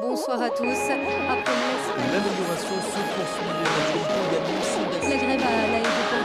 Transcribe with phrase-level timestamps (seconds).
[0.00, 0.62] Bonsoir à tous.
[0.62, 1.52] Après
[2.12, 3.48] L'amélioration se poursuit.
[5.08, 6.24] la grève à l'aéroport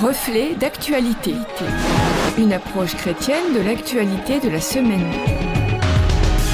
[0.00, 1.34] de Reflet d'actualité.
[2.38, 5.10] Une approche chrétienne de l'actualité de la semaine.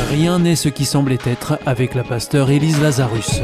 [0.09, 3.41] Rien n'est ce qui semblait être avec la pasteur Élise Lazarus.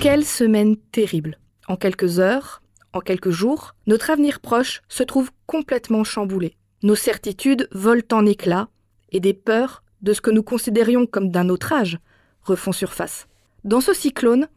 [0.00, 1.38] Quelle semaine terrible.
[1.68, 2.60] En quelques heures,
[2.92, 6.56] en quelques jours, notre avenir proche se trouve complètement chamboulé.
[6.82, 8.68] Nos certitudes volent en éclats
[9.12, 11.98] et des peurs de ce que nous considérions comme d'un autre âge
[12.42, 13.26] refont surface.
[13.64, 14.48] Dans ce cyclone,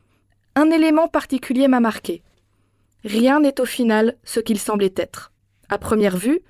[0.56, 2.22] un élément particulier m'a marqué.
[3.04, 5.32] Rien n'est au final ce qu'il semblait être.
[5.70, 6.42] À première vue,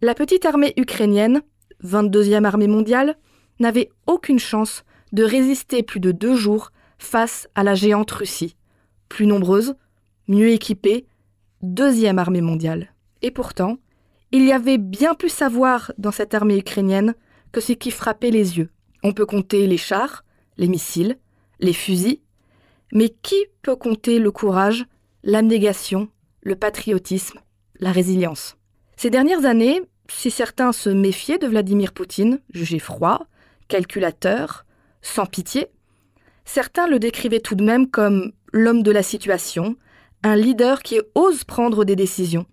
[0.00, 1.42] la petite armée ukrainienne,
[1.84, 3.16] 22e armée mondiale,
[3.60, 8.56] n'avait aucune chance de résister plus de deux jours face à la géante Russie,
[9.08, 9.74] plus nombreuse,
[10.28, 11.06] mieux équipée,
[11.60, 12.92] deuxième armée mondiale.
[13.20, 13.78] Et pourtant,
[14.32, 17.14] il y avait bien plus à voir dans cette armée ukrainienne
[17.52, 18.70] que ce qui frappait les yeux.
[19.02, 20.24] On peut compter les chars,
[20.56, 21.18] les missiles,
[21.60, 22.20] les fusils,
[22.92, 24.86] mais qui peut compter le courage,
[25.22, 26.08] l'abnégation,
[26.42, 27.40] le patriotisme,
[27.78, 28.56] la résilience?
[28.96, 33.26] Ces dernières années, si certains se méfiaient de Vladimir Poutine, jugé froid,
[33.68, 34.66] calculateur,
[35.00, 35.68] sans pitié,
[36.44, 39.76] certains le décrivaient tout de même comme l'homme de la situation,
[40.22, 42.46] un leader qui ose prendre des décisions,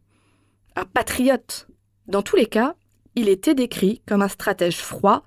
[0.76, 1.68] un patriote.
[2.08, 2.76] Dans tous les cas,
[3.16, 5.24] il était décrit comme un stratège froid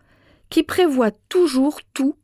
[0.51, 2.17] qui prévoit toujours tout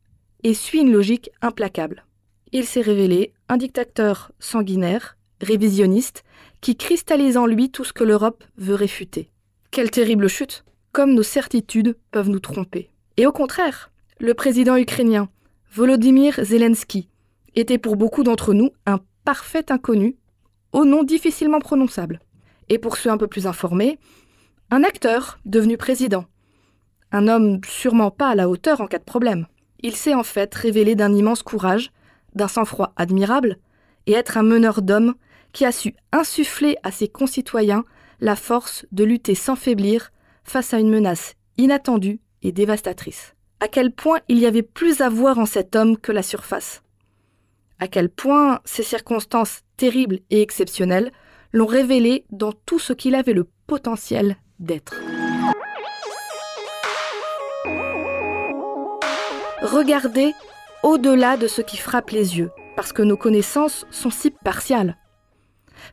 [0.45, 2.05] et suit une logique implacable.
[2.53, 6.25] Il s'est révélé un dictateur sanguinaire, révisionniste,
[6.61, 9.31] qui cristallise en lui tout ce que l'Europe veut réfuter.
[9.71, 12.91] Quelle terrible chute Comme nos certitudes peuvent nous tromper.
[13.17, 15.29] Et au contraire, le président ukrainien,
[15.73, 17.09] Volodymyr Zelensky,
[17.55, 20.17] était pour beaucoup d'entre nous un parfait inconnu,
[20.73, 22.21] au nom difficilement prononçable.
[22.69, 23.99] Et pour ceux un peu plus informés,
[24.71, 26.27] un acteur devenu président.
[27.11, 29.47] Un homme sûrement pas à la hauteur en cas de problème.
[29.81, 31.91] Il s'est en fait révélé d'un immense courage,
[32.35, 33.59] d'un sang-froid admirable,
[34.07, 35.15] et être un meneur d'hommes
[35.53, 37.85] qui a su insuffler à ses concitoyens
[38.21, 40.11] la force de lutter sans faiblir
[40.45, 43.35] face à une menace inattendue et dévastatrice.
[43.61, 46.83] À quel point il y avait plus à voir en cet homme que la surface.
[47.81, 51.13] À quel point ces circonstances terribles et exceptionnelles
[51.53, 54.95] l'ont révélé dans tout ce qu'il avait le potentiel d'être.
[59.63, 60.35] Regardez
[60.83, 64.97] au-delà de ce qui frappe les yeux, parce que nos connaissances sont si partiales.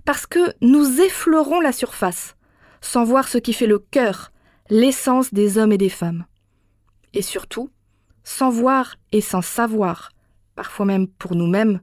[0.06, 2.36] Parce que nous effleurons la surface,
[2.82, 4.32] sans voir ce qui fait le cœur,
[4.70, 6.26] l'essence des hommes et des femmes.
[7.14, 7.70] Et surtout,
[8.24, 10.12] sans voir et sans savoir,
[10.56, 11.80] parfois même pour nous-mêmes,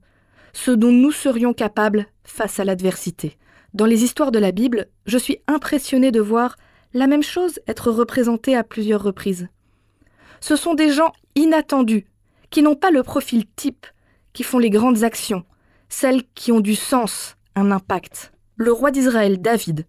[0.53, 3.39] ce dont nous serions capables face à l'adversité.
[3.75, 6.57] Dans les histoires de la Bible, je suis impressionné de voir
[6.95, 9.49] la même chose être représentée à plusieurs reprises.
[10.41, 12.07] Ce sont des gens inattendus,
[12.51, 13.87] qui n'ont pas le profil type,
[14.33, 15.45] qui font les grandes actions,
[15.89, 18.33] celles qui ont du sens, un impact.
[18.57, 19.87] Le roi d'Israël, David,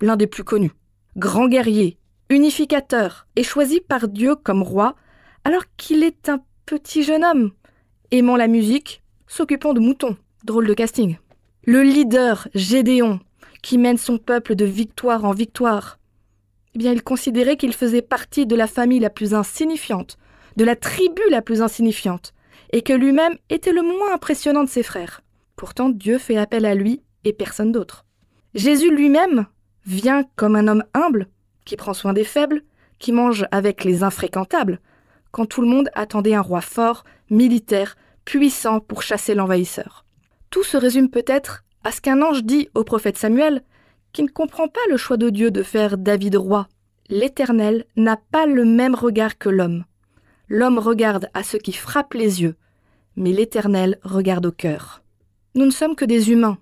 [0.00, 0.72] l'un des plus connus,
[1.16, 1.98] grand guerrier,
[2.30, 4.96] unificateur, est choisi par Dieu comme roi
[5.44, 7.52] alors qu'il est un petit jeune homme,
[8.10, 10.16] aimant la musique, s'occupant de moutons.
[10.44, 11.16] Drôle de casting.
[11.64, 13.20] Le leader, Gédéon,
[13.62, 15.98] qui mène son peuple de victoire en victoire.
[16.78, 20.18] Eh il considérait qu'il faisait partie de la famille la plus insignifiante,
[20.56, 22.34] de la tribu la plus insignifiante,
[22.72, 25.22] et que lui-même était le moins impressionnant de ses frères.
[25.56, 28.04] Pourtant, Dieu fait appel à lui et personne d'autre.
[28.54, 29.46] Jésus lui-même
[29.86, 31.28] vient comme un homme humble,
[31.64, 32.62] qui prend soin des faibles,
[32.98, 34.80] qui mange avec les infréquentables,
[35.30, 40.04] quand tout le monde attendait un roi fort, militaire, puissant pour chasser l'envahisseur.
[40.50, 43.62] Tout se résume peut-être à ce qu'un ange dit au prophète Samuel,
[44.16, 46.68] qui ne comprend pas le choix de Dieu de faire David roi.
[47.10, 49.84] L'Éternel n'a pas le même regard que l'homme.
[50.48, 52.54] L'homme regarde à ce qui frappe les yeux,
[53.16, 55.02] mais l'Éternel regarde au cœur.
[55.54, 56.56] Nous ne sommes que des humains,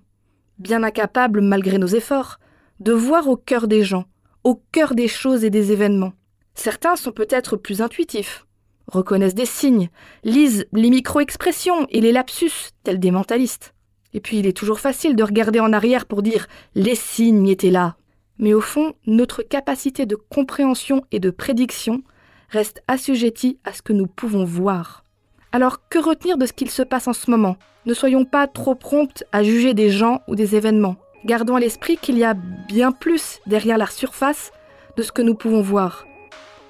[0.59, 2.41] bien incapables, malgré nos efforts,
[2.81, 4.03] de voir au cœur des gens,
[4.43, 6.11] au cœur des choses et des événements.
[6.55, 8.45] Certains sont peut-être plus intuitifs,
[8.87, 9.89] reconnaissent des signes,
[10.25, 13.74] lisent les micro-expressions et les lapsus, tels des mentalistes.
[14.15, 17.69] Et puis il est toujours facile de regarder en arrière pour dire les signes étaient
[17.69, 17.97] là.
[18.39, 22.01] Mais au fond, notre capacité de compréhension et de prédiction
[22.49, 25.03] reste assujettie à ce que nous pouvons voir.
[25.51, 27.57] Alors que retenir de ce qu'il se passe en ce moment?
[27.85, 30.95] Ne soyons pas trop promptes à juger des gens ou des événements.
[31.25, 34.51] Gardons à l'esprit qu'il y a bien plus derrière la surface
[34.95, 36.07] de ce que nous pouvons voir,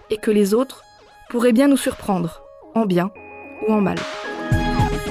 [0.10, 0.84] et que les autres
[1.30, 2.42] pourraient bien nous surprendre,
[2.74, 3.12] en bien
[3.68, 3.98] ou en mal.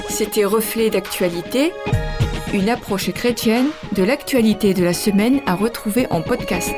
[0.09, 1.73] C'était Reflet d'actualité,
[2.55, 6.75] une approche chrétienne de l'actualité de la semaine à retrouver en podcast.